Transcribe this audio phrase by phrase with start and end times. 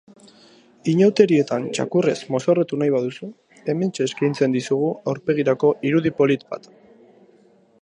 [0.91, 3.29] Inauterietan txakurrez mozorrotu nahi baduzu,
[3.73, 6.67] hementxe eskaintzen dizugu aurpegirako irudi polit bat.